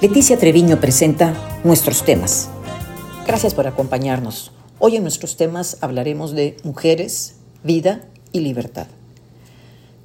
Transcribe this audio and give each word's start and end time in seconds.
Leticia 0.00 0.38
Treviño 0.38 0.78
presenta 0.78 1.34
nuestros 1.64 2.04
temas. 2.04 2.50
Gracias 3.26 3.52
por 3.52 3.66
acompañarnos. 3.66 4.52
Hoy 4.78 4.94
en 4.94 5.02
nuestros 5.02 5.36
temas 5.36 5.76
hablaremos 5.80 6.30
de 6.30 6.56
mujeres, 6.62 7.34
vida 7.64 8.04
y 8.30 8.38
libertad. 8.38 8.86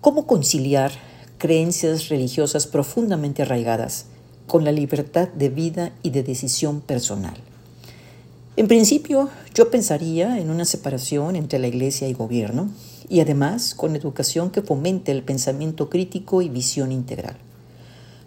¿Cómo 0.01 0.25
conciliar 0.25 0.91
creencias 1.37 2.09
religiosas 2.09 2.65
profundamente 2.65 3.43
arraigadas 3.43 4.07
con 4.47 4.65
la 4.65 4.71
libertad 4.71 5.27
de 5.27 5.49
vida 5.49 5.91
y 6.01 6.09
de 6.09 6.23
decisión 6.23 6.81
personal? 6.81 7.37
En 8.55 8.67
principio, 8.67 9.29
yo 9.53 9.69
pensaría 9.69 10.39
en 10.39 10.49
una 10.49 10.65
separación 10.65 11.35
entre 11.35 11.59
la 11.59 11.67
Iglesia 11.67 12.07
y 12.07 12.13
gobierno 12.13 12.71
y 13.09 13.19
además 13.19 13.75
con 13.75 13.95
educación 13.95 14.49
que 14.49 14.63
fomente 14.63 15.11
el 15.11 15.21
pensamiento 15.21 15.91
crítico 15.91 16.41
y 16.41 16.49
visión 16.49 16.91
integral. 16.91 17.37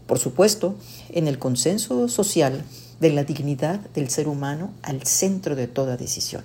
Por 0.07 0.19
supuesto, 0.19 0.77
en 1.11 1.29
el 1.29 1.39
consenso 1.39 2.09
social 2.09 2.65
de 3.01 3.11
la 3.11 3.25
dignidad 3.25 3.81
del 3.95 4.09
ser 4.09 4.29
humano 4.29 4.73
al 4.83 5.03
centro 5.03 5.57
de 5.57 5.67
toda 5.67 5.97
decisión. 5.97 6.45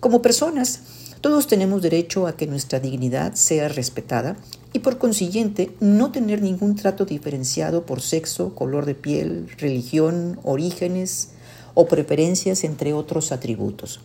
Como 0.00 0.22
personas, 0.22 0.80
todos 1.20 1.48
tenemos 1.48 1.82
derecho 1.82 2.28
a 2.28 2.36
que 2.36 2.46
nuestra 2.46 2.78
dignidad 2.78 3.34
sea 3.34 3.68
respetada 3.68 4.36
y 4.72 4.78
por 4.80 4.98
consiguiente 4.98 5.74
no 5.80 6.12
tener 6.12 6.42
ningún 6.42 6.76
trato 6.76 7.04
diferenciado 7.04 7.84
por 7.84 8.00
sexo, 8.00 8.54
color 8.54 8.86
de 8.86 8.94
piel, 8.94 9.50
religión, 9.58 10.38
orígenes 10.44 11.30
o 11.74 11.86
preferencias, 11.86 12.62
entre 12.62 12.92
otros 12.92 13.32
atributos. 13.32 14.00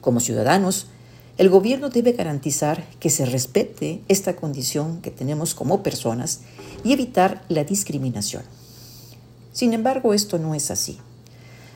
Como 0.00 0.20
ciudadanos, 0.20 0.86
el 1.38 1.50
gobierno 1.50 1.90
debe 1.90 2.12
garantizar 2.12 2.88
que 2.98 3.10
se 3.10 3.26
respete 3.26 4.00
esta 4.08 4.36
condición 4.36 5.02
que 5.02 5.10
tenemos 5.10 5.54
como 5.54 5.82
personas 5.82 6.40
y 6.82 6.92
evitar 6.92 7.44
la 7.48 7.64
discriminación. 7.64 8.42
Sin 9.52 9.74
embargo, 9.74 10.14
esto 10.14 10.38
no 10.38 10.54
es 10.54 10.70
así. 10.70 10.98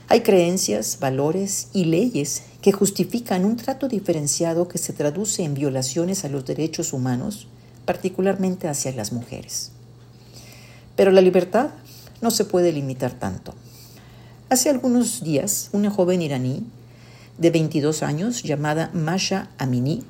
Hay 0.07 0.21
creencias, 0.21 0.97
valores 0.99 1.67
y 1.73 1.85
leyes 1.85 2.43
que 2.61 2.71
justifican 2.71 3.45
un 3.45 3.55
trato 3.55 3.87
diferenciado 3.87 4.67
que 4.67 4.77
se 4.77 4.93
traduce 4.93 5.43
en 5.43 5.53
violaciones 5.53 6.25
a 6.25 6.29
los 6.29 6.45
derechos 6.45 6.91
humanos, 6.91 7.47
particularmente 7.85 8.67
hacia 8.67 8.91
las 8.91 9.13
mujeres. 9.13 9.71
Pero 10.95 11.11
la 11.11 11.21
libertad 11.21 11.69
no 12.19 12.31
se 12.31 12.45
puede 12.45 12.71
limitar 12.71 13.13
tanto. 13.13 13.53
Hace 14.49 14.69
algunos 14.69 15.23
días, 15.23 15.69
una 15.71 15.89
joven 15.91 16.21
iraní 16.21 16.65
de 17.41 17.49
22 17.49 18.03
años 18.03 18.43
llamada 18.43 18.91
Masha 18.93 19.49
Amini 19.57 20.03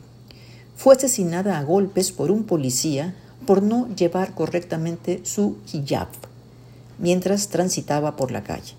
fue 0.75 0.95
asesinada 0.95 1.57
a 1.57 1.63
golpes 1.63 2.11
por 2.11 2.29
un 2.29 2.43
policía 2.43 3.15
por 3.45 3.63
no 3.63 3.87
llevar 3.95 4.35
correctamente 4.35 5.21
su 5.23 5.55
hijab 5.71 6.09
mientras 6.99 7.47
transitaba 7.47 8.17
por 8.17 8.31
la 8.31 8.43
calle. 8.43 8.73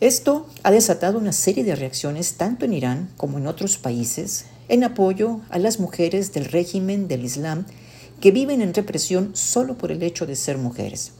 Esto 0.00 0.46
ha 0.62 0.70
desatado 0.70 1.18
una 1.18 1.32
serie 1.32 1.62
de 1.62 1.76
reacciones 1.76 2.34
tanto 2.34 2.64
en 2.64 2.72
Irán 2.72 3.10
como 3.18 3.36
en 3.36 3.46
otros 3.46 3.76
países 3.76 4.46
en 4.68 4.82
apoyo 4.82 5.40
a 5.50 5.58
las 5.58 5.78
mujeres 5.78 6.32
del 6.32 6.46
régimen 6.46 7.08
del 7.08 7.26
Islam 7.26 7.66
que 8.22 8.30
viven 8.30 8.62
en 8.62 8.72
represión 8.72 9.32
solo 9.34 9.76
por 9.76 9.92
el 9.92 10.02
hecho 10.02 10.24
de 10.24 10.34
ser 10.34 10.56
mujeres. 10.56 11.12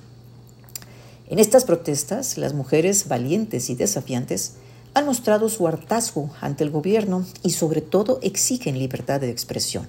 En 1.28 1.38
estas 1.38 1.64
protestas, 1.64 2.38
las 2.38 2.54
mujeres 2.54 3.08
valientes 3.08 3.68
y 3.68 3.74
desafiantes 3.74 4.54
han 4.94 5.06
mostrado 5.06 5.48
su 5.48 5.66
hartazgo 5.68 6.30
ante 6.40 6.64
el 6.64 6.70
gobierno 6.70 7.24
y 7.42 7.50
sobre 7.50 7.80
todo 7.80 8.18
exigen 8.22 8.78
libertad 8.78 9.20
de 9.20 9.30
expresión. 9.30 9.86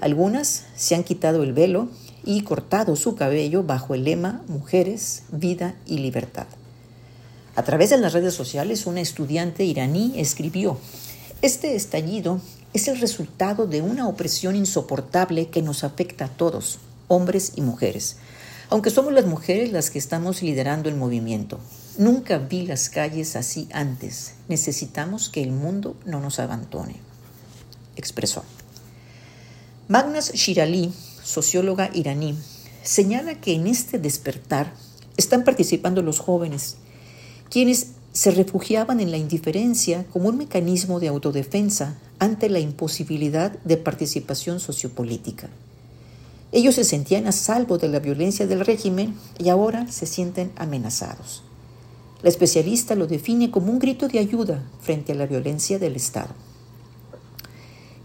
Algunas 0.00 0.64
se 0.76 0.94
han 0.94 1.04
quitado 1.04 1.42
el 1.42 1.52
velo 1.52 1.88
y 2.24 2.42
cortado 2.42 2.96
su 2.96 3.16
cabello 3.16 3.62
bajo 3.62 3.94
el 3.94 4.04
lema 4.04 4.42
Mujeres, 4.48 5.24
Vida 5.30 5.74
y 5.86 5.98
Libertad. 5.98 6.46
A 7.56 7.62
través 7.62 7.90
de 7.90 7.98
las 7.98 8.12
redes 8.12 8.34
sociales, 8.34 8.86
una 8.86 9.00
estudiante 9.00 9.64
iraní 9.64 10.14
escribió, 10.16 10.78
Este 11.42 11.76
estallido 11.76 12.40
es 12.72 12.88
el 12.88 13.00
resultado 13.00 13.66
de 13.66 13.80
una 13.80 14.08
opresión 14.08 14.56
insoportable 14.56 15.48
que 15.48 15.62
nos 15.62 15.84
afecta 15.84 16.26
a 16.26 16.28
todos, 16.28 16.78
hombres 17.06 17.52
y 17.54 17.60
mujeres, 17.60 18.16
aunque 18.70 18.90
somos 18.90 19.12
las 19.12 19.26
mujeres 19.26 19.70
las 19.72 19.90
que 19.90 19.98
estamos 19.98 20.42
liderando 20.42 20.88
el 20.88 20.96
movimiento. 20.96 21.60
Nunca 21.96 22.38
vi 22.38 22.66
las 22.66 22.88
calles 22.88 23.36
así 23.36 23.68
antes. 23.72 24.34
Necesitamos 24.48 25.28
que 25.28 25.44
el 25.44 25.52
mundo 25.52 25.96
no 26.04 26.18
nos 26.18 26.40
abandone, 26.40 26.96
expresó. 27.94 28.42
Magnas 29.86 30.32
Shirali, 30.32 30.92
socióloga 31.22 31.90
iraní, 31.94 32.36
señala 32.82 33.40
que 33.40 33.54
en 33.54 33.68
este 33.68 34.00
despertar 34.00 34.72
están 35.16 35.44
participando 35.44 36.02
los 36.02 36.18
jóvenes, 36.18 36.78
quienes 37.48 37.88
se 38.12 38.32
refugiaban 38.32 38.98
en 38.98 39.12
la 39.12 39.16
indiferencia 39.16 40.04
como 40.12 40.28
un 40.30 40.38
mecanismo 40.38 40.98
de 40.98 41.08
autodefensa 41.08 41.96
ante 42.18 42.48
la 42.48 42.58
imposibilidad 42.58 43.52
de 43.62 43.76
participación 43.76 44.58
sociopolítica. 44.58 45.48
Ellos 46.50 46.74
se 46.74 46.84
sentían 46.84 47.28
a 47.28 47.32
salvo 47.32 47.78
de 47.78 47.88
la 47.88 48.00
violencia 48.00 48.48
del 48.48 48.64
régimen 48.64 49.16
y 49.38 49.48
ahora 49.48 49.86
se 49.92 50.06
sienten 50.06 50.50
amenazados. 50.56 51.42
La 52.24 52.30
especialista 52.30 52.94
lo 52.94 53.06
define 53.06 53.50
como 53.50 53.70
un 53.70 53.78
grito 53.78 54.08
de 54.08 54.18
ayuda 54.18 54.62
frente 54.80 55.12
a 55.12 55.14
la 55.14 55.26
violencia 55.26 55.78
del 55.78 55.94
Estado. 55.94 56.30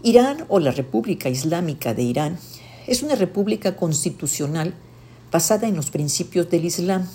Irán 0.02 0.44
o 0.48 0.60
la 0.60 0.72
República 0.72 1.30
Islámica 1.30 1.94
de 1.94 2.02
Irán 2.02 2.38
es 2.86 3.02
una 3.02 3.14
república 3.14 3.76
constitucional 3.76 4.74
basada 5.32 5.68
en 5.68 5.74
los 5.74 5.90
principios 5.90 6.50
del 6.50 6.66
Islam, 6.66 7.08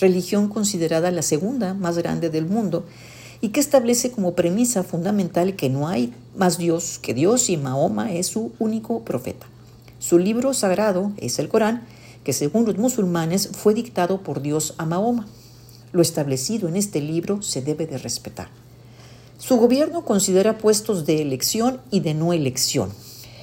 religión 0.00 0.48
considerada 0.48 1.10
la 1.10 1.20
segunda 1.20 1.74
más 1.74 1.98
grande 1.98 2.30
del 2.30 2.46
mundo 2.46 2.86
y 3.42 3.50
que 3.50 3.60
establece 3.60 4.10
como 4.10 4.34
premisa 4.34 4.82
fundamental 4.82 5.56
que 5.56 5.68
no 5.68 5.88
hay 5.88 6.14
más 6.38 6.56
Dios 6.56 6.98
que 7.02 7.12
Dios 7.12 7.50
y 7.50 7.58
Mahoma 7.58 8.14
es 8.14 8.28
su 8.28 8.52
único 8.58 9.04
profeta. 9.04 9.46
Su 9.98 10.18
libro 10.18 10.54
sagrado 10.54 11.12
es 11.18 11.38
el 11.38 11.50
Corán, 11.50 11.86
que 12.24 12.32
según 12.32 12.64
los 12.64 12.78
musulmanes 12.78 13.50
fue 13.52 13.74
dictado 13.74 14.22
por 14.22 14.40
Dios 14.40 14.72
a 14.78 14.86
Mahoma. 14.86 15.26
Lo 15.96 16.02
establecido 16.02 16.68
en 16.68 16.76
este 16.76 17.00
libro 17.00 17.40
se 17.40 17.62
debe 17.62 17.86
de 17.86 17.96
respetar. 17.96 18.48
Su 19.38 19.56
gobierno 19.56 20.04
considera 20.04 20.58
puestos 20.58 21.06
de 21.06 21.22
elección 21.22 21.80
y 21.90 22.00
de 22.00 22.12
no 22.12 22.34
elección. 22.34 22.90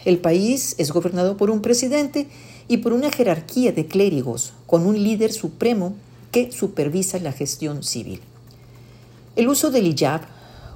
El 0.06 0.20
país 0.20 0.76
es 0.78 0.92
gobernado 0.92 1.36
por 1.36 1.50
un 1.50 1.64
presidente 1.64 2.28
y 2.68 2.78
por 2.78 2.94
una 2.94 3.10
jerarquía 3.10 3.72
de 3.72 3.88
clérigos, 3.88 4.54
con 4.68 4.86
un 4.86 5.02
líder 5.02 5.34
supremo 5.34 5.96
que 6.32 6.52
supervisa 6.52 7.18
la 7.18 7.32
gestión 7.32 7.82
civil. 7.82 8.22
El 9.36 9.48
uso 9.48 9.72
del 9.72 9.88
hijab 9.88 10.22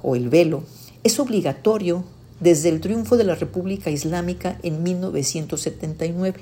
o 0.02 0.16
el 0.16 0.30
velo 0.30 0.64
es 1.04 1.20
obligatorio 1.20 2.02
desde 2.40 2.70
el 2.70 2.80
triunfo 2.80 3.16
de 3.16 3.22
la 3.22 3.36
República 3.36 3.88
Islámica 3.88 4.58
en 4.64 4.82
1979 4.82 6.40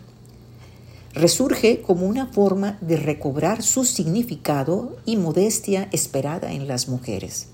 resurge 1.16 1.80
como 1.80 2.06
una 2.06 2.26
forma 2.26 2.76
de 2.82 2.98
recobrar 2.98 3.62
su 3.62 3.84
significado 3.84 4.96
y 5.06 5.16
modestia 5.16 5.88
esperada 5.90 6.52
en 6.52 6.68
las 6.68 6.88
mujeres. 6.88 7.46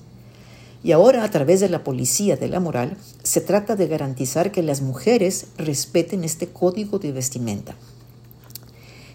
Y 0.83 0.91
ahora, 0.91 1.23
a 1.23 1.31
través 1.31 1.61
de 1.61 1.69
la 1.69 1.85
policía 1.85 2.37
de 2.37 2.49
la 2.49 2.59
moral, 2.59 2.97
se 3.23 3.41
trata 3.41 3.77
de 3.77 3.87
garantizar 3.87 4.51
que 4.51 4.63
las 4.63 4.83
mujeres 4.83 5.47
respeten 5.57 6.25
este 6.25 6.49
código 6.49 6.99
de 6.99 7.13
vestimenta. 7.13 7.77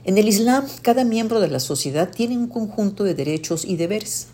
En 0.06 0.18
el 0.18 0.30
Islam, 0.30 0.66
cada 0.82 1.04
miembro 1.04 1.42
de 1.42 1.50
la 1.50 1.60
sociedad 1.60 2.10
tiene 2.10 2.38
un 2.38 2.48
conjunto 2.48 3.04
de 3.04 3.16
derechos 3.16 3.66
y 3.66 3.76
deberes. 3.76 4.28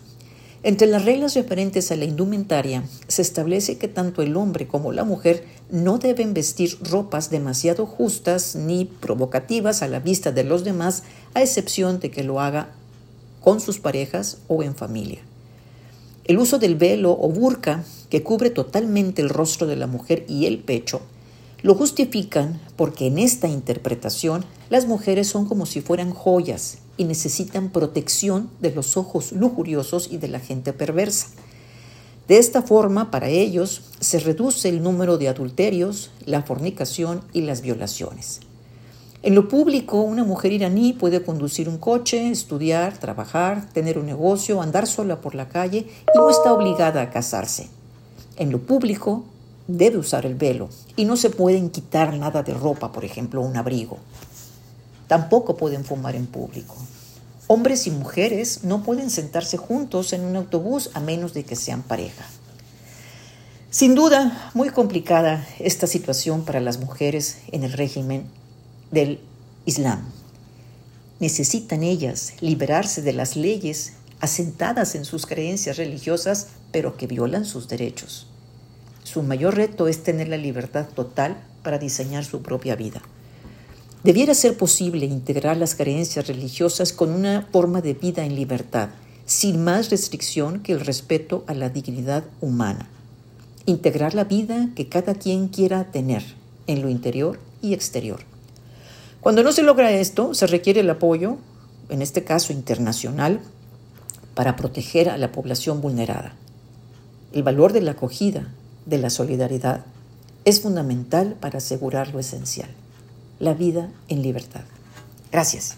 Entre 0.62 0.86
las 0.86 1.04
reglas 1.04 1.34
referentes 1.34 1.90
a 1.90 1.96
la 1.96 2.04
indumentaria 2.04 2.84
se 3.08 3.20
establece 3.20 3.78
que 3.78 3.88
tanto 3.88 4.22
el 4.22 4.36
hombre 4.36 4.68
como 4.68 4.92
la 4.92 5.02
mujer 5.02 5.44
no 5.70 5.98
deben 5.98 6.34
vestir 6.34 6.78
ropas 6.82 7.30
demasiado 7.30 7.86
justas 7.86 8.54
ni 8.54 8.84
provocativas 8.84 9.82
a 9.82 9.88
la 9.88 10.00
vista 10.00 10.32
de 10.32 10.44
los 10.44 10.64
demás, 10.64 11.02
a 11.34 11.42
excepción 11.42 12.00
de 12.00 12.10
que 12.10 12.22
lo 12.22 12.40
haga 12.40 12.70
con 13.40 13.60
sus 13.60 13.78
parejas 13.78 14.38
o 14.48 14.62
en 14.62 14.74
familia. 14.74 15.20
El 16.24 16.38
uso 16.38 16.58
del 16.58 16.76
velo 16.76 17.12
o 17.12 17.28
burka, 17.28 17.84
que 18.08 18.22
cubre 18.22 18.50
totalmente 18.50 19.20
el 19.20 19.28
rostro 19.28 19.66
de 19.66 19.76
la 19.76 19.86
mujer 19.86 20.24
y 20.28 20.46
el 20.46 20.58
pecho, 20.58 21.02
lo 21.62 21.74
justifican 21.74 22.60
porque 22.76 23.06
en 23.06 23.18
esta 23.18 23.48
interpretación 23.48 24.44
las 24.70 24.86
mujeres 24.86 25.28
son 25.28 25.46
como 25.46 25.66
si 25.66 25.80
fueran 25.80 26.12
joyas 26.12 26.78
y 26.96 27.04
necesitan 27.04 27.70
protección 27.70 28.50
de 28.60 28.70
los 28.70 28.96
ojos 28.96 29.32
lujuriosos 29.32 30.08
y 30.10 30.18
de 30.18 30.28
la 30.28 30.40
gente 30.40 30.72
perversa. 30.72 31.28
De 32.28 32.38
esta 32.38 32.62
forma, 32.62 33.10
para 33.10 33.28
ellos, 33.28 33.82
se 34.00 34.18
reduce 34.18 34.70
el 34.70 34.82
número 34.82 35.18
de 35.18 35.28
adulterios, 35.28 36.10
la 36.24 36.42
fornicación 36.42 37.20
y 37.34 37.42
las 37.42 37.60
violaciones. 37.60 38.40
En 39.22 39.34
lo 39.34 39.48
público, 39.48 40.00
una 40.00 40.24
mujer 40.24 40.52
iraní 40.52 40.94
puede 40.94 41.22
conducir 41.22 41.68
un 41.68 41.78
coche, 41.78 42.30
estudiar, 42.30 42.98
trabajar, 42.98 43.68
tener 43.72 43.98
un 43.98 44.06
negocio, 44.06 44.62
andar 44.62 44.86
sola 44.86 45.20
por 45.20 45.34
la 45.34 45.48
calle 45.48 45.86
y 46.14 46.18
no 46.18 46.30
está 46.30 46.52
obligada 46.52 47.02
a 47.02 47.10
casarse. 47.10 47.68
En 48.36 48.50
lo 48.50 48.58
público, 48.58 49.24
debe 49.66 49.98
usar 49.98 50.26
el 50.26 50.34
velo 50.34 50.68
y 50.96 51.04
no 51.04 51.16
se 51.16 51.30
pueden 51.30 51.70
quitar 51.70 52.14
nada 52.16 52.42
de 52.42 52.54
ropa, 52.54 52.92
por 52.92 53.04
ejemplo, 53.04 53.40
un 53.40 53.56
abrigo. 53.56 53.98
Tampoco 55.08 55.56
pueden 55.56 55.84
fumar 55.84 56.16
en 56.16 56.26
público. 56.26 56.74
Hombres 57.54 57.86
y 57.86 57.92
mujeres 57.92 58.64
no 58.64 58.82
pueden 58.82 59.10
sentarse 59.10 59.58
juntos 59.58 60.12
en 60.12 60.24
un 60.24 60.34
autobús 60.34 60.90
a 60.92 60.98
menos 60.98 61.34
de 61.34 61.44
que 61.44 61.54
sean 61.54 61.84
pareja. 61.84 62.24
Sin 63.70 63.94
duda, 63.94 64.50
muy 64.54 64.70
complicada 64.70 65.46
esta 65.60 65.86
situación 65.86 66.44
para 66.44 66.58
las 66.58 66.80
mujeres 66.80 67.38
en 67.52 67.62
el 67.62 67.72
régimen 67.72 68.24
del 68.90 69.20
Islam. 69.66 70.02
Necesitan 71.20 71.84
ellas 71.84 72.32
liberarse 72.40 73.02
de 73.02 73.12
las 73.12 73.36
leyes 73.36 73.92
asentadas 74.18 74.96
en 74.96 75.04
sus 75.04 75.24
creencias 75.24 75.76
religiosas, 75.76 76.48
pero 76.72 76.96
que 76.96 77.06
violan 77.06 77.44
sus 77.44 77.68
derechos. 77.68 78.26
Su 79.04 79.22
mayor 79.22 79.54
reto 79.54 79.86
es 79.86 80.02
tener 80.02 80.26
la 80.26 80.38
libertad 80.38 80.86
total 80.92 81.36
para 81.62 81.78
diseñar 81.78 82.24
su 82.24 82.42
propia 82.42 82.74
vida. 82.74 83.00
Debiera 84.04 84.34
ser 84.34 84.56
posible 84.56 85.06
integrar 85.06 85.56
las 85.56 85.74
creencias 85.74 86.28
religiosas 86.28 86.92
con 86.92 87.10
una 87.10 87.48
forma 87.50 87.80
de 87.80 87.94
vida 87.94 88.24
en 88.24 88.36
libertad, 88.36 88.90
sin 89.26 89.64
más 89.64 89.90
restricción 89.90 90.60
que 90.60 90.72
el 90.72 90.80
respeto 90.80 91.42
a 91.48 91.54
la 91.54 91.70
dignidad 91.70 92.24
humana 92.40 92.88
integrar 93.66 94.14
la 94.14 94.24
vida 94.24 94.68
que 94.74 94.88
cada 94.88 95.14
quien 95.14 95.48
quiera 95.48 95.90
tener 95.90 96.22
en 96.66 96.82
lo 96.82 96.88
interior 96.88 97.40
y 97.62 97.72
exterior. 97.72 98.20
Cuando 99.20 99.42
no 99.42 99.52
se 99.52 99.62
logra 99.62 99.90
esto, 99.90 100.34
se 100.34 100.46
requiere 100.46 100.80
el 100.80 100.90
apoyo, 100.90 101.38
en 101.88 102.02
este 102.02 102.24
caso 102.24 102.52
internacional, 102.52 103.40
para 104.34 104.56
proteger 104.56 105.08
a 105.08 105.16
la 105.16 105.32
población 105.32 105.80
vulnerada. 105.80 106.34
El 107.32 107.42
valor 107.42 107.72
de 107.72 107.80
la 107.80 107.92
acogida, 107.92 108.52
de 108.84 108.98
la 108.98 109.08
solidaridad, 109.08 109.86
es 110.44 110.60
fundamental 110.60 111.36
para 111.40 111.58
asegurar 111.58 112.12
lo 112.12 112.18
esencial, 112.18 112.68
la 113.38 113.54
vida 113.54 113.90
en 114.08 114.22
libertad. 114.22 114.64
Gracias. 115.30 115.76